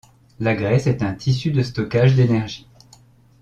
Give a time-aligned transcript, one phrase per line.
[0.39, 2.67] La graisse est un tissu de stockage d'énergie.